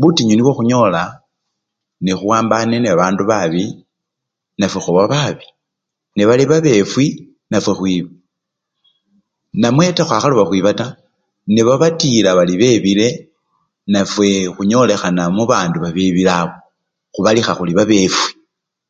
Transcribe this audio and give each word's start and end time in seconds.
Butinyu 0.00 0.34
nibwo 0.34 0.52
khunyola 0.56 1.02
nekhuwambane 2.04 2.76
nebabandu 2.78 3.22
babi, 3.30 3.64
nafwe 4.58 4.78
khuba 4.84 5.02
babi, 5.12 5.46
nebali 6.16 6.44
babefwi, 6.50 7.06
nafwe 7.50 7.72
khwiba 7.78 8.10
namweta 9.60 10.02
khwakhaloba 10.04 10.44
khwiba 10.48 10.70
taa, 10.78 10.96
nebabatila 11.52 12.30
bari 12.38 12.54
bebele, 12.60 13.08
nafwe 13.92 14.26
khunyolekhana 14.54 15.22
mubandu 15.36 15.76
babebile 15.80 16.30
abo, 16.42 16.56
khubalikha 17.12 17.52
khuri 17.56 17.72
babefwi. 17.78 18.30